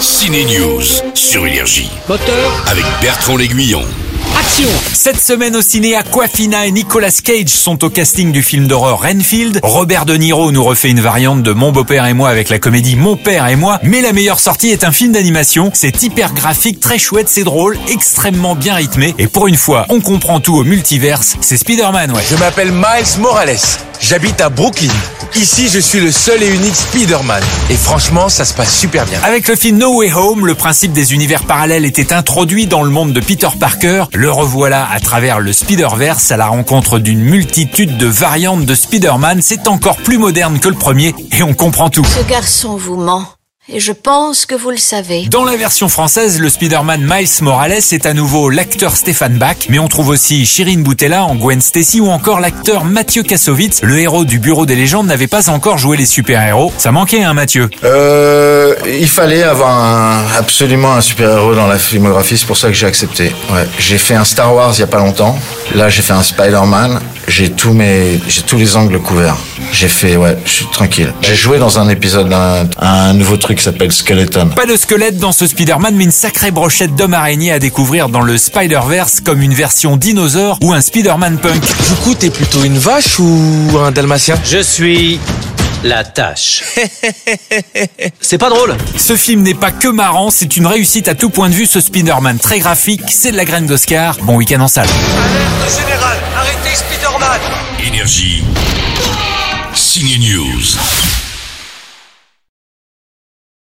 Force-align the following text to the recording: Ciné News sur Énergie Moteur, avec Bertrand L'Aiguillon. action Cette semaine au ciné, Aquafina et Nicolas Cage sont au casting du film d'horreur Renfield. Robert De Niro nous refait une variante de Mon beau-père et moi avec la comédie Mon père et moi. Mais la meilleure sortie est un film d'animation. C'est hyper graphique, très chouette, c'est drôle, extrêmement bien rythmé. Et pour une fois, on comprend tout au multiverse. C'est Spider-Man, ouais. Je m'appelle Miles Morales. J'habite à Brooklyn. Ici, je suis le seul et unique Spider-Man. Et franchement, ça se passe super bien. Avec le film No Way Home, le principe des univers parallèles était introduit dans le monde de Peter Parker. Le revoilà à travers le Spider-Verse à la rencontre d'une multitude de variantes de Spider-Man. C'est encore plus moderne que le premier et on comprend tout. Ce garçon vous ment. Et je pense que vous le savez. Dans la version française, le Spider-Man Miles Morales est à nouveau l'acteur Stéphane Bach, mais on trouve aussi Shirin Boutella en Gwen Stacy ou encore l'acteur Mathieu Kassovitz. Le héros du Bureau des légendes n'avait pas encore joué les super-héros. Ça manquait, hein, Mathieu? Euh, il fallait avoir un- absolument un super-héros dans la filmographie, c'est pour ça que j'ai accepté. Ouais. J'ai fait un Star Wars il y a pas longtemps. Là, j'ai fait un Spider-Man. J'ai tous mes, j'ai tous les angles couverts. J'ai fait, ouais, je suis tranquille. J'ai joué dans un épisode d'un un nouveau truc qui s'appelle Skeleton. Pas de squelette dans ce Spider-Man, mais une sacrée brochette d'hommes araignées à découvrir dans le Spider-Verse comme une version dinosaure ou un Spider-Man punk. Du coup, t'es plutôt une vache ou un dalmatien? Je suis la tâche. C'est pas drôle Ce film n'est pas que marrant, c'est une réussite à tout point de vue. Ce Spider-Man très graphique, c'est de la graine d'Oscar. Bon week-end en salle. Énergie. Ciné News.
Ciné 0.00 0.46
News 0.46 0.82
sur 1.12 1.46
Énergie 1.46 1.90
Moteur, 2.08 2.64
avec 2.70 2.84
Bertrand 3.02 3.36
L'Aiguillon. 3.36 3.82
action 4.38 4.68
Cette 4.94 5.20
semaine 5.20 5.54
au 5.54 5.60
ciné, 5.60 5.94
Aquafina 5.94 6.64
et 6.64 6.70
Nicolas 6.70 7.10
Cage 7.22 7.48
sont 7.48 7.84
au 7.84 7.90
casting 7.90 8.32
du 8.32 8.42
film 8.42 8.66
d'horreur 8.66 9.02
Renfield. 9.02 9.60
Robert 9.62 10.06
De 10.06 10.14
Niro 10.14 10.52
nous 10.52 10.64
refait 10.64 10.88
une 10.88 11.00
variante 11.00 11.42
de 11.42 11.52
Mon 11.52 11.70
beau-père 11.70 12.06
et 12.06 12.14
moi 12.14 12.30
avec 12.30 12.48
la 12.48 12.58
comédie 12.58 12.96
Mon 12.96 13.16
père 13.16 13.46
et 13.48 13.56
moi. 13.56 13.78
Mais 13.82 14.00
la 14.00 14.14
meilleure 14.14 14.40
sortie 14.40 14.70
est 14.70 14.84
un 14.84 14.92
film 14.92 15.12
d'animation. 15.12 15.70
C'est 15.74 16.02
hyper 16.02 16.32
graphique, 16.32 16.80
très 16.80 16.98
chouette, 16.98 17.28
c'est 17.28 17.44
drôle, 17.44 17.76
extrêmement 17.88 18.54
bien 18.54 18.76
rythmé. 18.76 19.14
Et 19.18 19.26
pour 19.26 19.48
une 19.48 19.56
fois, 19.56 19.84
on 19.90 20.00
comprend 20.00 20.40
tout 20.40 20.56
au 20.56 20.64
multiverse. 20.64 21.36
C'est 21.42 21.58
Spider-Man, 21.58 22.12
ouais. 22.12 22.22
Je 22.30 22.36
m'appelle 22.36 22.72
Miles 22.72 23.20
Morales. 23.20 23.58
J'habite 24.00 24.40
à 24.40 24.48
Brooklyn. 24.48 24.92
Ici, 25.34 25.68
je 25.68 25.78
suis 25.78 26.00
le 26.00 26.10
seul 26.10 26.42
et 26.42 26.48
unique 26.48 26.74
Spider-Man. 26.74 27.42
Et 27.68 27.76
franchement, 27.76 28.28
ça 28.28 28.44
se 28.44 28.54
passe 28.54 28.74
super 28.74 29.04
bien. 29.04 29.20
Avec 29.22 29.46
le 29.46 29.54
film 29.54 29.78
No 29.78 29.98
Way 29.98 30.12
Home, 30.14 30.46
le 30.46 30.54
principe 30.54 30.92
des 30.92 31.12
univers 31.12 31.44
parallèles 31.44 31.84
était 31.84 32.12
introduit 32.12 32.66
dans 32.66 32.82
le 32.82 32.90
monde 32.90 33.12
de 33.12 33.20
Peter 33.20 33.48
Parker. 33.60 34.04
Le 34.14 34.30
revoilà 34.30 34.88
à 34.90 34.98
travers 35.00 35.38
le 35.38 35.52
Spider-Verse 35.52 36.32
à 36.32 36.36
la 36.36 36.48
rencontre 36.48 36.98
d'une 36.98 37.20
multitude 37.20 37.98
de 37.98 38.06
variantes 38.06 38.64
de 38.64 38.74
Spider-Man. 38.74 39.40
C'est 39.42 39.68
encore 39.68 39.98
plus 39.98 40.18
moderne 40.18 40.58
que 40.58 40.68
le 40.68 40.76
premier 40.76 41.14
et 41.32 41.42
on 41.42 41.54
comprend 41.54 41.90
tout. 41.90 42.04
Ce 42.04 42.28
garçon 42.28 42.76
vous 42.76 42.96
ment. 42.96 43.26
Et 43.68 43.78
je 43.78 43.92
pense 43.92 44.46
que 44.46 44.54
vous 44.54 44.70
le 44.70 44.78
savez. 44.78 45.26
Dans 45.30 45.44
la 45.44 45.54
version 45.54 45.88
française, 45.90 46.40
le 46.40 46.48
Spider-Man 46.48 47.02
Miles 47.02 47.28
Morales 47.42 47.72
est 47.92 48.06
à 48.06 48.14
nouveau 48.14 48.48
l'acteur 48.48 48.96
Stéphane 48.96 49.36
Bach, 49.36 49.56
mais 49.68 49.78
on 49.78 49.86
trouve 49.86 50.08
aussi 50.08 50.46
Shirin 50.46 50.78
Boutella 50.80 51.24
en 51.24 51.36
Gwen 51.36 51.60
Stacy 51.60 52.00
ou 52.00 52.08
encore 52.08 52.40
l'acteur 52.40 52.84
Mathieu 52.86 53.22
Kassovitz. 53.22 53.80
Le 53.82 53.98
héros 53.98 54.24
du 54.24 54.38
Bureau 54.38 54.64
des 54.64 54.74
légendes 54.76 55.06
n'avait 55.06 55.26
pas 55.28 55.50
encore 55.50 55.76
joué 55.76 55.98
les 55.98 56.06
super-héros. 56.06 56.72
Ça 56.78 56.90
manquait, 56.90 57.22
hein, 57.22 57.34
Mathieu? 57.34 57.68
Euh, 57.84 58.74
il 58.98 59.08
fallait 59.08 59.42
avoir 59.42 59.78
un- 59.78 60.24
absolument 60.38 60.94
un 60.94 61.02
super-héros 61.02 61.54
dans 61.54 61.66
la 61.68 61.78
filmographie, 61.78 62.38
c'est 62.38 62.46
pour 62.46 62.56
ça 62.56 62.68
que 62.68 62.74
j'ai 62.74 62.86
accepté. 62.86 63.30
Ouais. 63.52 63.68
J'ai 63.78 63.98
fait 63.98 64.14
un 64.14 64.24
Star 64.24 64.54
Wars 64.54 64.72
il 64.74 64.80
y 64.80 64.84
a 64.84 64.88
pas 64.88 64.98
longtemps. 65.00 65.38
Là, 65.74 65.90
j'ai 65.90 66.02
fait 66.02 66.14
un 66.14 66.22
Spider-Man. 66.22 66.98
J'ai 67.28 67.50
tous 67.50 67.72
mes, 67.72 68.18
j'ai 68.26 68.42
tous 68.42 68.56
les 68.56 68.74
angles 68.76 68.98
couverts. 68.98 69.36
J'ai 69.70 69.86
fait, 69.86 70.16
ouais, 70.16 70.36
je 70.44 70.50
suis 70.50 70.66
tranquille. 70.66 71.12
J'ai 71.20 71.36
joué 71.36 71.58
dans 71.60 71.78
un 71.78 71.88
épisode 71.88 72.28
d'un 72.28 72.66
un 72.78 73.12
nouveau 73.12 73.36
truc 73.36 73.49
qui 73.54 73.62
s'appelle 73.62 73.92
Skeleton. 73.92 74.50
Pas 74.54 74.66
de 74.66 74.76
squelette 74.76 75.18
dans 75.18 75.32
ce 75.32 75.46
Spider-Man, 75.46 75.94
mais 75.96 76.04
une 76.04 76.10
sacrée 76.10 76.50
brochette 76.50 76.94
d'hommes 76.94 77.14
araignées 77.14 77.52
à 77.52 77.58
découvrir 77.58 78.08
dans 78.08 78.20
le 78.20 78.38
Spider-Verse 78.38 79.20
comme 79.20 79.42
une 79.42 79.54
version 79.54 79.96
dinosaure 79.96 80.58
ou 80.62 80.72
un 80.72 80.80
Spider-Man 80.80 81.38
punk. 81.38 81.60
Du 81.60 81.94
coup, 82.02 82.14
t'es 82.14 82.30
plutôt 82.30 82.64
une 82.64 82.78
vache 82.78 83.18
ou 83.18 83.78
un 83.82 83.90
dalmatien? 83.90 84.36
Je 84.44 84.62
suis 84.62 85.20
la 85.82 86.04
tâche. 86.04 86.62
C'est 88.20 88.38
pas 88.38 88.50
drôle 88.50 88.76
Ce 88.96 89.16
film 89.16 89.42
n'est 89.42 89.54
pas 89.54 89.70
que 89.70 89.88
marrant, 89.88 90.30
c'est 90.30 90.56
une 90.56 90.66
réussite 90.66 91.08
à 91.08 91.14
tout 91.14 91.30
point 91.30 91.48
de 91.48 91.54
vue. 91.54 91.66
Ce 91.66 91.80
Spider-Man 91.80 92.38
très 92.38 92.58
graphique, 92.58 93.02
c'est 93.08 93.32
de 93.32 93.36
la 93.36 93.44
graine 93.44 93.66
d'Oscar. 93.66 94.16
Bon 94.22 94.36
week-end 94.36 94.60
en 94.60 94.68
salle. 94.68 94.88
Énergie. 97.86 98.44
Ciné 99.74 100.18
News. 100.18 101.19